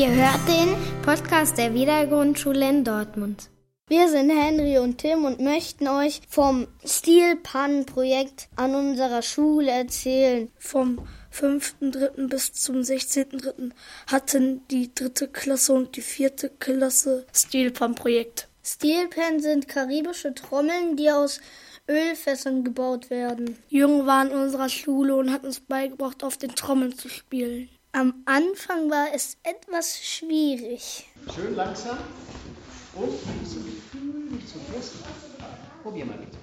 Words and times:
Ihr 0.00 0.14
hört 0.14 0.48
den 0.48 1.02
Podcast 1.02 1.58
der 1.58 1.74
Wiedergrundschule 1.74 2.66
in 2.66 2.84
Dortmund. 2.84 3.50
Wir 3.86 4.08
sind 4.08 4.30
Henry 4.30 4.78
und 4.78 4.96
Tim 4.96 5.26
und 5.26 5.40
möchten 5.40 5.88
euch 5.88 6.22
vom 6.26 6.68
Stilpan-Projekt 6.82 8.48
an 8.56 8.74
unserer 8.74 9.20
Schule 9.20 9.70
erzählen. 9.70 10.50
Vom 10.58 11.06
5.3. 11.34 12.28
bis 12.28 12.54
zum 12.54 12.76
16.3. 12.76 13.72
hatten 14.06 14.66
die 14.68 14.94
dritte 14.94 15.28
Klasse 15.28 15.74
und 15.74 15.94
die 15.96 16.00
vierte 16.00 16.48
Klasse 16.48 17.26
Stilpan-Projekt. 17.34 18.48
Stilpan 18.64 19.40
sind 19.40 19.68
karibische 19.68 20.32
Trommeln, 20.32 20.96
die 20.96 21.10
aus 21.10 21.42
Ölfässern 21.86 22.64
gebaut 22.64 23.10
werden. 23.10 23.58
Jung 23.68 24.06
war 24.06 24.24
in 24.24 24.32
unserer 24.32 24.70
Schule 24.70 25.14
und 25.14 25.30
hat 25.30 25.44
uns 25.44 25.60
beigebracht, 25.60 26.24
auf 26.24 26.38
den 26.38 26.54
Trommeln 26.54 26.96
zu 26.96 27.10
spielen. 27.10 27.68
Am 27.92 28.22
Anfang 28.24 28.88
war 28.88 29.08
es 29.12 29.36
etwas 29.42 29.98
schwierig. 30.00 31.08
Schön 31.34 31.56
langsam 31.56 31.98
und 32.94 33.10
nicht 33.10 33.50
zu 33.50 33.58
nicht 33.58 34.48
zu 34.48 34.58
groß. 34.60 34.92
Probier 35.82 36.06
mal 36.06 36.18
bitte. 36.18 36.38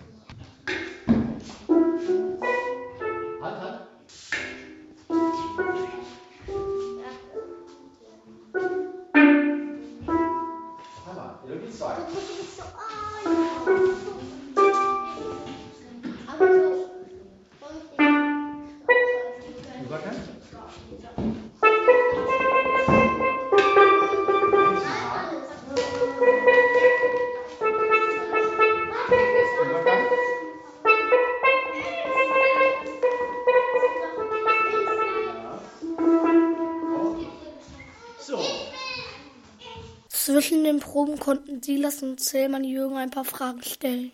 Zwischen 40.28 40.66
den 40.66 40.80
Proben 40.80 41.17
konnten 41.17 41.64
Silas 41.64 42.03
und 42.03 42.20
Zellmann 42.20 42.66
Jürgen 42.66 42.97
ein 42.97 43.11
paar 43.11 43.23
Fragen 43.23 43.64
stellen. 43.64 44.11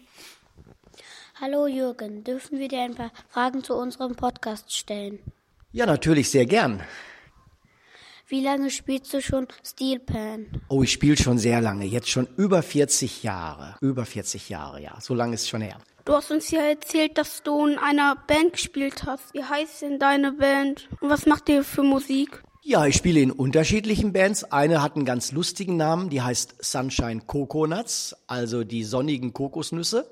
Hallo 1.41 1.65
Jürgen, 1.65 2.23
dürfen 2.23 2.59
wir 2.59 2.67
dir 2.67 2.81
ein 2.81 2.93
paar 2.93 3.11
Fragen 3.29 3.63
zu 3.63 3.73
unserem 3.73 4.15
Podcast 4.15 4.71
stellen? 4.71 5.17
Ja, 5.71 5.87
natürlich 5.87 6.29
sehr 6.29 6.45
gern. 6.45 6.83
Wie 8.27 8.43
lange 8.43 8.69
spielst 8.69 9.11
du 9.11 9.23
schon 9.23 9.47
Steelpan? 9.65 10.61
Oh, 10.69 10.83
ich 10.83 10.91
spiele 10.91 11.17
schon 11.17 11.39
sehr 11.39 11.61
lange, 11.61 11.85
jetzt 11.85 12.09
schon 12.09 12.27
über 12.37 12.61
40 12.61 13.23
Jahre. 13.23 13.75
Über 13.81 14.05
40 14.05 14.49
Jahre, 14.49 14.83
ja. 14.83 14.95
So 15.01 15.15
lange 15.15 15.33
ist 15.33 15.41
es 15.41 15.49
schon 15.49 15.61
her. 15.61 15.79
Du 16.05 16.13
hast 16.13 16.29
uns 16.29 16.51
ja 16.51 16.61
erzählt, 16.61 17.17
dass 17.17 17.41
du 17.41 17.65
in 17.65 17.79
einer 17.79 18.15
Band 18.27 18.53
gespielt 18.53 19.05
hast. 19.07 19.33
Wie 19.33 19.43
heißt 19.43 19.81
denn 19.81 19.97
deine 19.97 20.33
Band? 20.33 20.89
Und 21.01 21.09
was 21.09 21.25
macht 21.25 21.49
ihr 21.49 21.63
für 21.63 21.81
Musik? 21.81 22.43
Ja, 22.65 22.85
ich 22.85 22.95
spiele 22.95 23.19
in 23.19 23.31
unterschiedlichen 23.31 24.13
Bands. 24.13 24.45
Eine 24.45 24.81
hat 24.81 24.95
einen 24.95 25.03
ganz 25.03 25.33
lustigen 25.33 25.75
Namen, 25.75 26.09
die 26.09 26.21
heißt 26.21 26.63
Sunshine 26.63 27.19
Coconuts, 27.19 28.15
also 28.25 28.63
die 28.63 28.85
sonnigen 28.85 29.33
Kokosnüsse. 29.33 30.09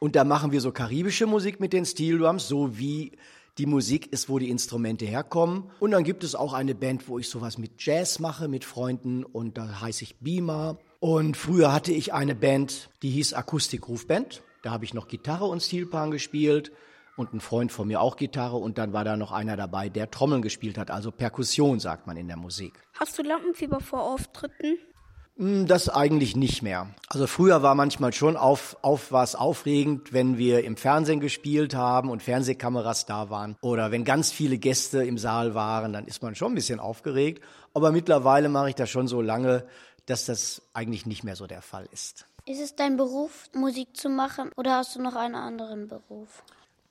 Und 0.00 0.16
da 0.16 0.24
machen 0.24 0.52
wir 0.52 0.62
so 0.62 0.72
karibische 0.72 1.26
Musik 1.26 1.60
mit 1.60 1.74
den 1.74 1.84
Steel 1.84 2.16
Drums, 2.16 2.48
so 2.48 2.78
wie 2.78 3.12
die 3.58 3.66
Musik 3.66 4.10
ist, 4.10 4.30
wo 4.30 4.38
die 4.38 4.48
Instrumente 4.48 5.04
herkommen. 5.04 5.64
Und 5.80 5.90
dann 5.90 6.02
gibt 6.02 6.24
es 6.24 6.34
auch 6.34 6.54
eine 6.54 6.74
Band, 6.74 7.08
wo 7.08 7.18
ich 7.18 7.28
sowas 7.28 7.58
mit 7.58 7.72
Jazz 7.76 8.20
mache 8.20 8.48
mit 8.48 8.64
Freunden 8.64 9.22
und 9.22 9.58
da 9.58 9.82
heiße 9.82 10.04
ich 10.04 10.16
Beamer. 10.16 10.78
Und 10.98 11.36
früher 11.36 11.74
hatte 11.74 11.92
ich 11.92 12.14
eine 12.14 12.34
Band, 12.34 12.88
die 13.02 13.10
hieß 13.10 13.34
Akustik 13.34 13.86
Rufband. 13.86 14.42
Da 14.62 14.70
habe 14.70 14.86
ich 14.86 14.94
noch 14.94 15.08
Gitarre 15.08 15.44
und 15.44 15.62
Steelpan 15.62 16.10
gespielt 16.10 16.72
und 17.16 17.32
ein 17.34 17.40
Freund 17.40 17.72
von 17.72 17.88
mir 17.88 18.00
auch 18.00 18.16
Gitarre 18.16 18.56
und 18.56 18.78
dann 18.78 18.92
war 18.92 19.04
da 19.04 19.16
noch 19.16 19.32
einer 19.32 19.56
dabei, 19.56 19.88
der 19.88 20.10
Trommeln 20.10 20.42
gespielt 20.42 20.78
hat, 20.78 20.90
also 20.90 21.10
Perkussion 21.10 21.80
sagt 21.80 22.06
man 22.06 22.16
in 22.16 22.28
der 22.28 22.36
Musik. 22.36 22.74
Hast 22.98 23.18
du 23.18 23.22
Lampenfieber 23.22 23.80
vor 23.80 24.02
Auftritten? 24.02 24.78
Hm, 25.36 25.66
Das 25.66 25.88
eigentlich 25.88 26.36
nicht 26.36 26.62
mehr. 26.62 26.94
Also 27.08 27.26
früher 27.26 27.62
war 27.62 27.74
manchmal 27.74 28.12
schon 28.12 28.36
auf, 28.36 28.76
auf 28.82 29.12
was 29.12 29.34
aufregend, 29.34 30.12
wenn 30.12 30.36
wir 30.38 30.64
im 30.64 30.76
Fernsehen 30.76 31.20
gespielt 31.20 31.74
haben 31.74 32.10
und 32.10 32.22
Fernsehkameras 32.22 33.06
da 33.06 33.30
waren 33.30 33.56
oder 33.62 33.90
wenn 33.90 34.04
ganz 34.04 34.30
viele 34.30 34.58
Gäste 34.58 35.04
im 35.04 35.18
Saal 35.18 35.54
waren, 35.54 35.92
dann 35.92 36.06
ist 36.06 36.22
man 36.22 36.34
schon 36.34 36.52
ein 36.52 36.54
bisschen 36.54 36.80
aufgeregt. 36.80 37.42
Aber 37.74 37.92
mittlerweile 37.92 38.48
mache 38.48 38.68
ich 38.70 38.74
das 38.74 38.90
schon 38.90 39.08
so 39.08 39.22
lange, 39.22 39.64
dass 40.06 40.26
das 40.26 40.62
eigentlich 40.74 41.06
nicht 41.06 41.24
mehr 41.24 41.36
so 41.36 41.46
der 41.46 41.62
Fall 41.62 41.88
ist. 41.92 42.26
Ist 42.44 42.60
es 42.60 42.74
dein 42.74 42.96
Beruf, 42.96 43.48
Musik 43.54 43.96
zu 43.96 44.08
machen 44.08 44.50
oder 44.56 44.76
hast 44.76 44.96
du 44.96 45.00
noch 45.00 45.14
einen 45.14 45.36
anderen 45.36 45.86
Beruf? 45.88 46.42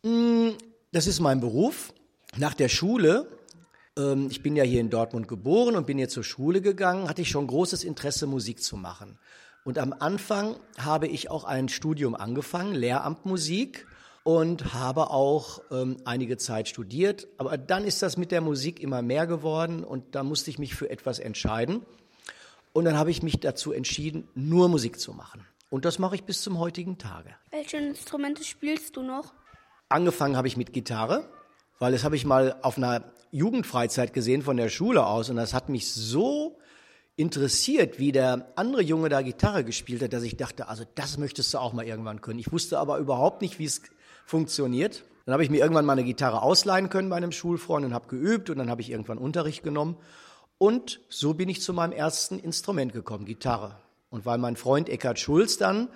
Das 0.04 1.08
ist 1.08 1.20
mein 1.20 1.40
Beruf. 1.40 1.94
Nach 2.38 2.54
der 2.54 2.70
Schule, 2.70 3.28
ähm, 3.98 4.28
ich 4.32 4.42
bin 4.42 4.56
ja 4.56 4.64
hier 4.64 4.82
in 4.82 4.90
Dortmund 4.90 5.28
geboren 5.28 5.76
und 5.76 5.86
bin 5.86 5.98
hier 5.98 6.10
zur 6.10 6.24
Schule 6.24 6.62
gegangen, 6.62 7.08
hatte 7.08 7.22
ich 7.22 7.30
schon 7.30 7.48
großes 7.48 7.84
Interesse, 7.84 8.26
Musik 8.26 8.64
zu 8.64 8.78
machen. 8.78 9.20
Und 9.64 9.78
am 9.78 9.94
Anfang 9.94 10.56
habe 10.78 11.08
ich 11.08 11.30
auch 11.30 11.44
ein 11.44 11.70
Studium 11.70 12.16
angefangen, 12.16 12.74
Lehramt 12.74 13.26
Musik, 13.26 13.86
und 14.24 14.74
habe 14.74 15.10
auch 15.10 15.62
ähm, 15.72 15.98
einige 16.06 16.38
Zeit 16.38 16.68
studiert. 16.68 17.28
Aber 17.38 17.58
dann 17.58 17.86
ist 17.86 18.02
das 18.02 18.18
mit 18.18 18.32
der 18.32 18.42
Musik 18.42 18.80
immer 18.80 19.02
mehr 19.02 19.26
geworden 19.28 19.84
und 19.84 20.16
da 20.16 20.24
musste 20.24 20.50
ich 20.52 20.60
mich 20.60 20.76
für 20.76 20.90
etwas 20.90 21.20
entscheiden. 21.20 21.86
Und 22.74 22.86
dann 22.86 22.98
habe 22.98 23.12
ich 23.12 23.24
mich 23.24 23.40
dazu 23.40 23.72
entschieden, 23.72 24.28
nur 24.34 24.70
Musik 24.70 25.00
zu 25.00 25.14
machen. 25.14 25.46
Und 25.70 25.86
das 25.86 26.00
mache 26.00 26.16
ich 26.16 26.24
bis 26.24 26.42
zum 26.42 26.60
heutigen 26.60 26.98
Tage. 26.98 27.36
Welche 27.50 27.78
Instrumente 27.78 28.44
spielst 28.44 28.96
du 28.96 29.02
noch? 29.02 29.34
Angefangen 29.92 30.38
habe 30.38 30.48
ich 30.48 30.58
mit 30.58 30.74
Gitarre, 30.74 31.30
weil 31.80 31.92
das 31.92 32.04
habe 32.04 32.16
ich 32.16 32.26
mal 32.26 32.56
auf 32.62 32.78
einer 32.78 33.04
Jugendfreizeit 33.32 34.14
gesehen 34.14 34.42
von 34.42 34.58
der 34.58 34.70
Schule 34.70 35.06
aus 35.06 35.30
und 35.30 35.36
das 35.36 35.54
hat 35.54 35.70
mich 35.70 35.92
so 35.94 36.58
interessiert, 37.16 38.00
wie 38.00 38.12
der 38.12 38.52
andere 38.56 38.82
Junge 38.82 39.10
da 39.10 39.22
Gitarre 39.22 39.64
gespielt 39.64 40.02
hat, 40.02 40.14
dass 40.14 40.24
ich 40.24 40.38
dachte, 40.38 40.68
also 40.68 40.84
das 40.96 41.18
möchtest 41.18 41.54
du 41.54 41.60
auch 41.60 41.74
mal 41.74 41.86
irgendwann 41.86 42.22
können. 42.22 42.40
Ich 42.40 42.52
wusste 42.52 42.80
aber 42.80 42.98
überhaupt 42.98 43.42
nicht, 43.42 43.60
wie 43.60 43.66
es 43.66 43.82
funktioniert. 44.26 45.04
Dann 45.26 45.34
habe 45.34 45.44
ich 45.44 45.50
mir 45.50 45.60
irgendwann 45.60 45.86
mal 45.86 45.94
eine 45.94 46.04
Gitarre 46.04 46.42
ausleihen 46.42 46.90
können 46.90 47.10
bei 47.10 47.18
einem 47.18 47.32
Schulfreund 47.32 47.86
und 47.86 47.94
habe 47.94 48.08
geübt 48.08 48.50
und 48.50 48.58
dann 48.58 48.70
habe 48.70 48.82
ich 48.82 48.90
irgendwann 48.90 49.18
Unterricht 49.18 49.64
genommen 49.64 49.98
und 50.58 51.02
so 51.10 51.34
bin 51.34 51.50
ich 51.50 51.60
zu 51.62 51.74
meinem 51.74 51.92
ersten 51.92 52.38
Instrument 52.38 52.94
gekommen, 52.94 53.26
Gitarre. 53.26 53.78
Und 54.12 54.28
weil 54.28 54.38
mein 54.38 54.56
Freund 54.56 54.90
Eckhard 54.90 55.18
Schulz 55.18 55.58
dann 55.58 55.90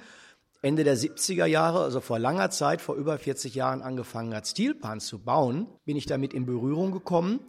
Ende 0.65 0.83
der 0.83 0.97
70er 0.97 1.45
Jahre, 1.45 1.83
also 1.83 2.01
vor 2.01 2.17
langer 2.17 2.49
Zeit, 2.49 2.81
vor 2.81 2.95
über 2.95 3.19
40 3.19 3.53
Jahren 3.53 3.83
angefangen 3.83 4.33
hat, 4.33 4.47
Steelpan 4.47 4.99
zu 4.99 5.19
bauen, 5.19 5.67
bin 5.85 5.95
ich 5.95 6.07
damit 6.07 6.33
in 6.33 6.47
Berührung 6.47 6.91
gekommen 6.91 7.39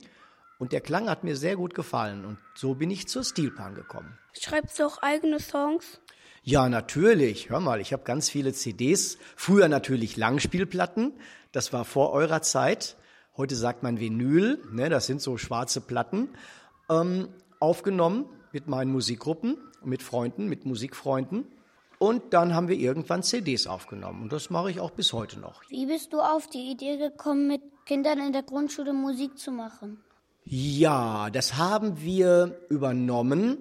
und 0.58 0.72
der 0.72 0.82
Klang 0.82 1.08
hat 1.08 1.24
mir 1.24 1.34
sehr 1.34 1.56
gut 1.56 1.72
gefallen 1.72 2.26
und 2.26 2.36
so 2.54 2.74
bin 2.74 2.90
ich 2.90 3.08
zur 3.08 3.24
Steelpan 3.24 3.74
gekommen. 3.74 4.18
Schreibst 4.38 4.78
du 4.78 4.84
auch 4.84 4.98
eigene 5.00 5.40
Songs? 5.40 6.02
Ja, 6.42 6.68
natürlich. 6.68 7.48
Hör 7.48 7.60
mal, 7.60 7.80
ich 7.80 7.94
habe 7.94 8.04
ganz 8.04 8.28
viele 8.28 8.52
CDs. 8.52 9.16
Früher 9.34 9.68
natürlich 9.68 10.18
Langspielplatten. 10.18 11.14
Das 11.52 11.72
war 11.72 11.86
vor 11.86 12.12
eurer 12.12 12.42
Zeit. 12.42 12.98
Heute 13.38 13.56
sagt 13.56 13.82
man 13.82 13.98
Vinyl. 13.98 14.62
Ne, 14.70 14.90
das 14.90 15.06
sind 15.06 15.22
so 15.22 15.38
schwarze 15.38 15.80
Platten. 15.80 16.28
Ähm, 16.90 17.28
aufgenommen 17.60 18.26
mit 18.52 18.68
meinen 18.68 18.92
Musikgruppen, 18.92 19.56
mit 19.82 20.02
Freunden, 20.02 20.48
mit 20.48 20.66
Musikfreunden. 20.66 21.46
Und 21.98 22.34
dann 22.34 22.54
haben 22.54 22.68
wir 22.68 22.76
irgendwann 22.76 23.22
CDs 23.22 23.66
aufgenommen. 23.66 24.22
Und 24.22 24.32
das 24.32 24.50
mache 24.50 24.70
ich 24.70 24.80
auch 24.80 24.90
bis 24.90 25.12
heute 25.12 25.40
noch. 25.40 25.62
Wie 25.68 25.86
bist 25.86 26.12
du 26.12 26.20
auf 26.20 26.46
die 26.46 26.70
Idee 26.70 26.98
gekommen, 26.98 27.46
mit 27.46 27.62
Kindern 27.86 28.18
in 28.18 28.32
der 28.32 28.42
Grundschule 28.42 28.92
Musik 28.92 29.38
zu 29.38 29.50
machen? 29.50 30.02
Ja, 30.44 31.30
das 31.30 31.56
haben 31.56 32.00
wir 32.02 32.60
übernommen, 32.68 33.58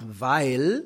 weil 0.00 0.84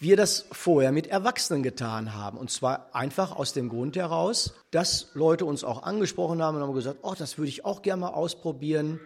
wir 0.00 0.16
das 0.16 0.46
vorher 0.52 0.92
mit 0.92 1.08
Erwachsenen 1.08 1.62
getan 1.62 2.14
haben. 2.14 2.38
Und 2.38 2.50
zwar 2.50 2.94
einfach 2.94 3.36
aus 3.36 3.52
dem 3.52 3.68
Grund 3.68 3.96
heraus, 3.96 4.54
dass 4.70 5.10
Leute 5.14 5.44
uns 5.44 5.64
auch 5.64 5.82
angesprochen 5.82 6.40
haben 6.40 6.56
und 6.56 6.62
haben 6.62 6.72
gesagt, 6.72 7.00
oh, 7.02 7.14
das 7.18 7.36
würde 7.36 7.48
ich 7.48 7.64
auch 7.64 7.82
gerne 7.82 8.02
mal 8.02 8.08
ausprobieren. 8.10 9.00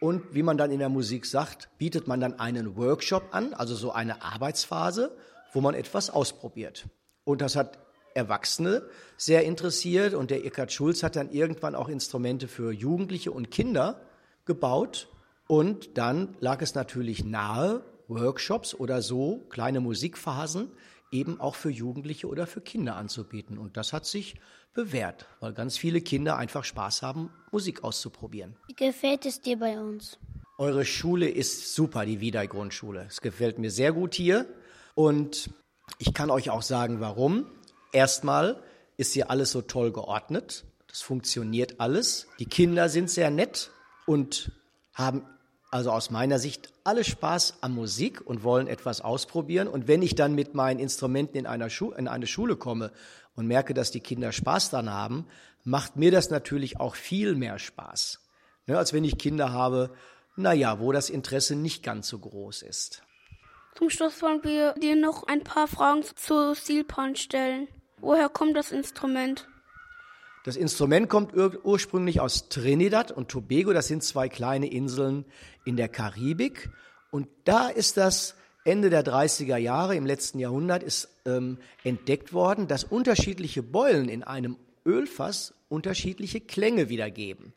Und 0.00 0.34
wie 0.34 0.42
man 0.42 0.56
dann 0.56 0.70
in 0.70 0.78
der 0.78 0.88
Musik 0.88 1.26
sagt, 1.26 1.68
bietet 1.78 2.08
man 2.08 2.20
dann 2.20 2.38
einen 2.38 2.76
Workshop 2.76 3.24
an, 3.32 3.52
also 3.52 3.74
so 3.74 3.92
eine 3.92 4.22
Arbeitsphase, 4.22 5.16
wo 5.52 5.60
man 5.60 5.74
etwas 5.74 6.10
ausprobiert. 6.10 6.86
Und 7.24 7.40
das 7.40 7.56
hat 7.56 7.78
Erwachsene 8.14 8.82
sehr 9.16 9.44
interessiert 9.44 10.14
und 10.14 10.30
der 10.30 10.44
Eckhard 10.44 10.72
Schulz 10.72 11.02
hat 11.02 11.16
dann 11.16 11.30
irgendwann 11.30 11.74
auch 11.74 11.88
Instrumente 11.88 12.48
für 12.48 12.72
Jugendliche 12.72 13.30
und 13.30 13.50
Kinder 13.50 14.00
gebaut. 14.44 15.08
Und 15.46 15.96
dann 15.96 16.36
lag 16.40 16.60
es 16.62 16.74
natürlich 16.74 17.24
nahe, 17.24 17.82
Workshops 18.08 18.74
oder 18.74 19.02
so, 19.02 19.46
kleine 19.50 19.80
Musikphasen, 19.80 20.70
eben 21.10 21.40
auch 21.40 21.54
für 21.54 21.70
Jugendliche 21.70 22.26
oder 22.26 22.46
für 22.46 22.60
Kinder 22.60 22.96
anzubieten. 22.96 23.58
Und 23.58 23.76
das 23.76 23.92
hat 23.92 24.06
sich 24.06 24.36
bewährt, 24.74 25.26
weil 25.40 25.52
ganz 25.52 25.76
viele 25.76 26.00
Kinder 26.00 26.36
einfach 26.36 26.64
Spaß 26.64 27.02
haben, 27.02 27.30
Musik 27.50 27.84
auszuprobieren. 27.84 28.56
Wie 28.66 28.74
gefällt 28.74 29.26
es 29.26 29.40
dir 29.40 29.58
bei 29.58 29.78
uns? 29.80 30.18
Eure 30.58 30.84
Schule 30.84 31.28
ist 31.28 31.74
super, 31.74 32.04
die 32.04 32.20
Wiedei-Grundschule. 32.20 33.06
Es 33.08 33.20
gefällt 33.20 33.58
mir 33.58 33.70
sehr 33.70 33.92
gut 33.92 34.14
hier. 34.14 34.46
Und 34.98 35.50
ich 35.98 36.12
kann 36.12 36.28
euch 36.28 36.50
auch 36.50 36.62
sagen, 36.62 36.98
warum. 36.98 37.46
Erstmal 37.92 38.60
ist 38.96 39.12
hier 39.12 39.30
alles 39.30 39.52
so 39.52 39.62
toll 39.62 39.92
geordnet. 39.92 40.64
Das 40.88 41.02
funktioniert 41.02 41.78
alles. 41.78 42.26
Die 42.40 42.46
Kinder 42.46 42.88
sind 42.88 43.08
sehr 43.08 43.30
nett 43.30 43.70
und 44.06 44.50
haben 44.92 45.22
also 45.70 45.92
aus 45.92 46.10
meiner 46.10 46.40
Sicht 46.40 46.72
alle 46.82 47.04
Spaß 47.04 47.58
an 47.60 47.76
Musik 47.76 48.26
und 48.26 48.42
wollen 48.42 48.66
etwas 48.66 49.00
ausprobieren. 49.00 49.68
Und 49.68 49.86
wenn 49.86 50.02
ich 50.02 50.16
dann 50.16 50.34
mit 50.34 50.54
meinen 50.54 50.80
Instrumenten 50.80 51.36
in, 51.36 51.46
einer 51.46 51.70
Schu 51.70 51.92
in 51.92 52.08
eine 52.08 52.26
Schule 52.26 52.56
komme 52.56 52.90
und 53.36 53.46
merke, 53.46 53.74
dass 53.74 53.92
die 53.92 54.00
Kinder 54.00 54.32
Spaß 54.32 54.70
daran 54.70 54.92
haben, 54.92 55.26
macht 55.62 55.94
mir 55.94 56.10
das 56.10 56.30
natürlich 56.30 56.80
auch 56.80 56.96
viel 56.96 57.36
mehr 57.36 57.60
Spaß, 57.60 58.18
ne, 58.66 58.76
als 58.76 58.92
wenn 58.92 59.04
ich 59.04 59.16
Kinder 59.16 59.52
habe, 59.52 59.94
naja, 60.34 60.80
wo 60.80 60.90
das 60.90 61.08
Interesse 61.08 61.54
nicht 61.54 61.84
ganz 61.84 62.08
so 62.08 62.18
groß 62.18 62.62
ist. 62.62 63.04
Zum 63.74 63.90
Schluss 63.90 64.22
wollen 64.22 64.42
wir 64.42 64.74
dir 64.74 64.96
noch 64.96 65.26
ein 65.26 65.44
paar 65.44 65.68
Fragen 65.68 66.02
zu 66.02 66.54
Steelpan 66.54 67.16
stellen. 67.16 67.68
Woher 68.00 68.28
kommt 68.28 68.56
das 68.56 68.72
Instrument? 68.72 69.48
Das 70.44 70.56
Instrument 70.56 71.08
kommt 71.08 71.36
ur 71.36 71.64
ursprünglich 71.64 72.20
aus 72.20 72.48
Trinidad 72.48 73.12
und 73.12 73.28
Tobago. 73.28 73.72
Das 73.72 73.88
sind 73.88 74.02
zwei 74.02 74.28
kleine 74.28 74.70
Inseln 74.70 75.24
in 75.64 75.76
der 75.76 75.88
Karibik. 75.88 76.70
Und 77.10 77.28
da 77.44 77.68
ist 77.68 77.96
das 77.96 78.34
Ende 78.64 78.90
der 78.90 79.04
30er 79.04 79.56
Jahre 79.56 79.96
im 79.96 80.06
letzten 80.06 80.38
Jahrhundert 80.38 80.82
ist 80.82 81.08
ähm, 81.24 81.58
entdeckt 81.84 82.32
worden, 82.32 82.68
dass 82.68 82.84
unterschiedliche 82.84 83.62
Beulen 83.62 84.08
in 84.08 84.22
einem 84.22 84.56
Ölfass 84.84 85.54
unterschiedliche 85.68 86.40
Klänge 86.40 86.88
wiedergeben. 86.88 87.52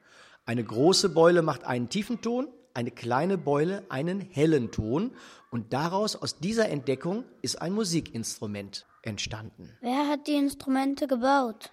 Eine 0.46 0.63
große 0.63 1.10
Beule 1.10 1.42
macht 1.42 1.63
einen 1.63 1.90
tiefen 1.90 2.22
Ton, 2.22 2.48
eine 2.74 2.92
kleine 2.92 3.38
Beule 3.38 3.84
einen 3.90 4.20
hellen 4.20 4.72
Ton 4.72 5.12
und 5.50 5.74
daraus, 5.74 6.16
aus 6.16 6.40
dieser 6.40 6.70
Entdeckung, 6.70 7.26
ist 7.42 7.62
ein 7.62 7.74
Musikinstrument 7.74 8.86
entstanden. 9.04 9.70
Wer 9.82 10.08
hat 10.08 10.28
die 10.28 10.36
Instrumente 10.36 11.08
gebaut? 11.08 11.72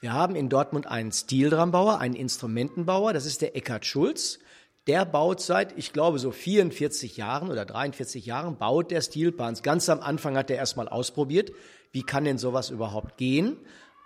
Wir 0.00 0.12
haben 0.12 0.36
in 0.36 0.48
Dortmund 0.48 0.86
einen 0.86 1.10
Stildrambauer, 1.10 1.98
einen 1.98 2.14
Instrumentenbauer, 2.14 3.12
das 3.12 3.26
ist 3.26 3.42
der 3.42 3.56
Eckhard 3.56 3.84
Schulz. 3.84 4.38
Der 4.86 5.04
baut 5.04 5.40
seit, 5.40 5.76
ich 5.76 5.92
glaube, 5.92 6.18
so 6.18 6.30
44 6.30 7.16
Jahren 7.16 7.50
oder 7.50 7.66
43 7.66 8.24
Jahren, 8.24 8.56
baut 8.56 8.90
der 8.90 9.02
Stilpans. 9.02 9.62
Ganz 9.62 9.88
am 9.88 10.00
Anfang 10.00 10.36
hat 10.36 10.50
er 10.50 10.56
erstmal 10.56 10.88
ausprobiert, 10.88 11.52
wie 11.92 12.02
kann 12.02 12.24
denn 12.24 12.38
sowas 12.38 12.70
überhaupt 12.70 13.18
gehen. 13.18 13.58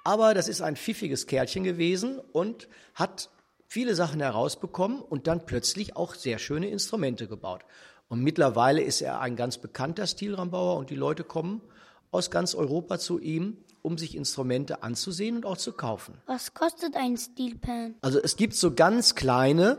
Aber 0.02 0.34
das 0.34 0.48
ist 0.48 0.60
ein 0.60 0.76
pfiffiges 0.76 1.26
Kerlchen 1.26 1.62
gewesen 1.62 2.18
und 2.32 2.68
hat 2.94 3.30
viele 3.72 3.94
Sachen 3.94 4.20
herausbekommen 4.20 5.00
und 5.00 5.26
dann 5.26 5.46
plötzlich 5.46 5.96
auch 5.96 6.14
sehr 6.14 6.38
schöne 6.38 6.68
Instrumente 6.68 7.26
gebaut. 7.26 7.64
Und 8.06 8.22
mittlerweile 8.22 8.82
ist 8.82 9.00
er 9.00 9.22
ein 9.22 9.34
ganz 9.34 9.56
bekannter 9.56 10.06
Stilrambauer 10.06 10.76
und 10.76 10.90
die 10.90 10.94
Leute 10.94 11.24
kommen 11.24 11.62
aus 12.10 12.30
ganz 12.30 12.54
Europa 12.54 12.98
zu 12.98 13.18
ihm, 13.18 13.56
um 13.80 13.96
sich 13.96 14.14
Instrumente 14.14 14.82
anzusehen 14.82 15.36
und 15.36 15.46
auch 15.46 15.56
zu 15.56 15.72
kaufen. 15.72 16.18
Was 16.26 16.52
kostet 16.52 16.96
ein 16.96 17.16
Steelpan? 17.16 17.94
Also 18.02 18.20
es 18.20 18.36
gibt 18.36 18.54
so 18.56 18.74
ganz 18.74 19.14
kleine, 19.14 19.78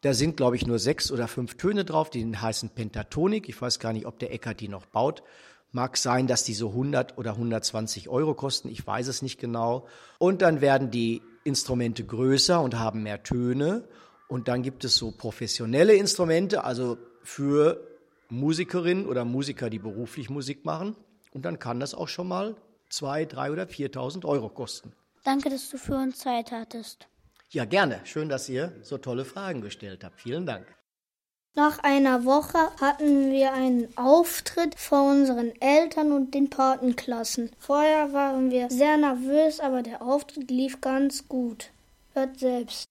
da 0.00 0.14
sind 0.14 0.36
glaube 0.36 0.56
ich 0.56 0.66
nur 0.66 0.80
sechs 0.80 1.12
oder 1.12 1.28
fünf 1.28 1.56
Töne 1.56 1.84
drauf, 1.84 2.10
die 2.10 2.26
heißen 2.36 2.70
Pentatonik. 2.70 3.48
Ich 3.48 3.62
weiß 3.62 3.78
gar 3.78 3.92
nicht, 3.92 4.06
ob 4.06 4.18
der 4.18 4.32
Eckert 4.32 4.58
die 4.58 4.66
noch 4.66 4.86
baut. 4.86 5.22
Mag 5.70 5.96
sein, 5.96 6.26
dass 6.26 6.42
die 6.42 6.54
so 6.54 6.70
100 6.70 7.16
oder 7.18 7.34
120 7.34 8.08
Euro 8.08 8.34
kosten, 8.34 8.68
ich 8.68 8.84
weiß 8.84 9.06
es 9.06 9.22
nicht 9.22 9.38
genau. 9.38 9.86
Und 10.18 10.42
dann 10.42 10.60
werden 10.60 10.90
die 10.90 11.22
Instrumente 11.44 12.04
größer 12.04 12.60
und 12.60 12.78
haben 12.78 13.02
mehr 13.02 13.22
Töne. 13.22 13.88
Und 14.28 14.48
dann 14.48 14.62
gibt 14.62 14.84
es 14.84 14.96
so 14.96 15.10
professionelle 15.10 15.94
Instrumente, 15.94 16.64
also 16.64 16.98
für 17.22 17.86
Musikerinnen 18.30 19.06
oder 19.06 19.24
Musiker, 19.24 19.68
die 19.68 19.78
beruflich 19.78 20.30
Musik 20.30 20.64
machen. 20.64 20.96
Und 21.32 21.44
dann 21.44 21.58
kann 21.58 21.80
das 21.80 21.94
auch 21.94 22.08
schon 22.08 22.28
mal 22.28 22.56
zwei, 22.88 23.24
drei 23.24 23.50
oder 23.52 23.64
4.000 23.64 24.24
Euro 24.24 24.48
kosten. 24.48 24.92
Danke, 25.24 25.50
dass 25.50 25.68
du 25.70 25.78
für 25.78 25.94
uns 25.94 26.18
Zeit 26.18 26.50
hattest. 26.50 27.06
Ja, 27.50 27.64
gerne. 27.64 28.00
Schön, 28.04 28.28
dass 28.28 28.48
ihr 28.48 28.72
so 28.82 28.98
tolle 28.98 29.24
Fragen 29.24 29.60
gestellt 29.60 30.04
habt. 30.04 30.20
Vielen 30.20 30.46
Dank. 30.46 30.66
Nach 31.54 31.80
einer 31.80 32.24
Woche 32.24 32.56
hatten 32.80 33.30
wir 33.30 33.52
einen 33.52 33.86
Auftritt 33.98 34.74
vor 34.80 35.10
unseren 35.10 35.52
Eltern 35.60 36.12
und 36.12 36.32
den 36.32 36.48
Patenklassen. 36.48 37.50
Vorher 37.58 38.14
waren 38.14 38.50
wir 38.50 38.70
sehr 38.70 38.96
nervös, 38.96 39.60
aber 39.60 39.82
der 39.82 40.00
Auftritt 40.00 40.50
lief 40.50 40.80
ganz 40.80 41.28
gut. 41.28 41.70
Hört 42.14 42.38
selbst. 42.38 42.86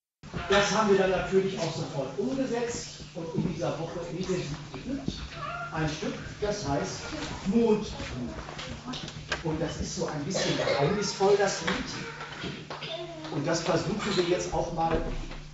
Das 0.48 0.72
haben 0.78 0.92
wir 0.92 1.00
dann 1.00 1.10
natürlich 1.10 1.58
auch 1.58 1.76
sofort 1.76 2.20
umgesetzt 2.20 3.00
und 3.16 3.44
in 3.44 3.52
dieser 3.52 3.80
Woche 3.80 4.00
intensiv 4.12 4.56
geübt. 4.72 5.10
Ein 5.74 5.90
Stück, 5.90 6.14
das 6.40 6.68
heißt 6.70 7.00
Mond. 7.48 7.88
Und 9.44 9.60
das 9.60 9.82
ist 9.82 9.96
so 9.96 10.06
ein 10.06 10.24
bisschen 10.24 10.56
geheimnisvoll, 10.58 11.36
das 11.36 11.62
Lied. 11.62 12.52
Und 13.34 13.48
das 13.48 13.62
versuchen 13.62 14.18
wir 14.18 14.24
jetzt 14.26 14.54
auch 14.54 14.72
mal 14.74 15.02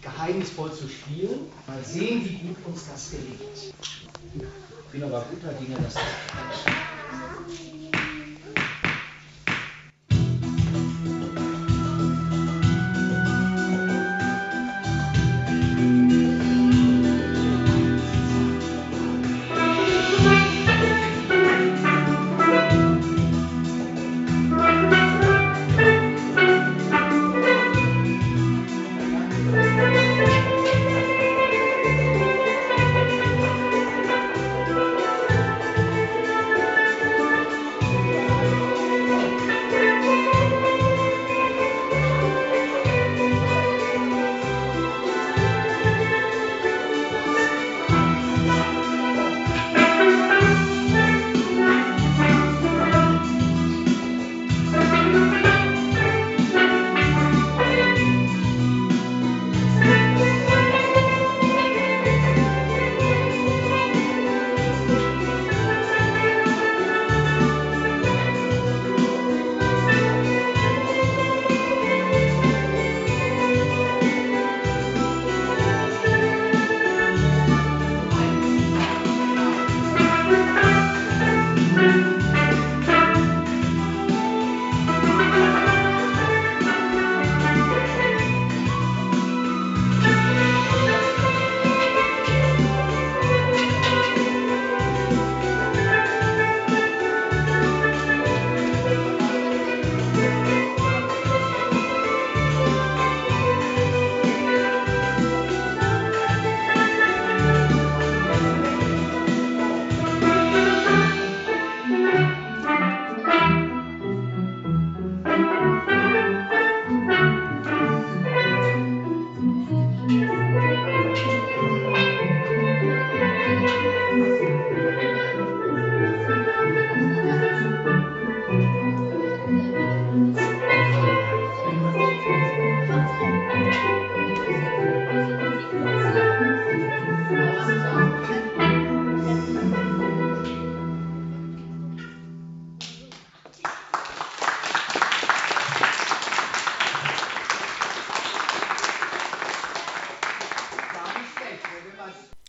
geheimnisvoll 0.08 0.74
zu 0.74 0.88
spielen. 0.88 1.48
Mal 1.68 1.84
sehen, 1.84 2.24
wie 2.24 2.48
gut 2.48 2.58
uns 2.66 2.86
das 2.90 3.12
gelingt. 3.12 3.74
Ich 4.36 4.92
bin 4.92 5.04
aber 5.04 5.26
guter 5.30 5.54
Dinge, 5.54 5.76
dass 5.76 5.96
das 5.96 6.97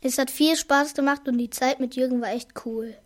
Es 0.01 0.19
hat 0.19 0.31
viel 0.31 0.57
Spaß 0.57 0.95
gemacht 0.95 1.27
und 1.27 1.39
die 1.39 1.51
Zeit 1.51 1.81
mit 1.81 1.97
Jürgen 1.97 2.21
war 2.21 2.33
echt 2.33 2.51
cool. 2.65 2.97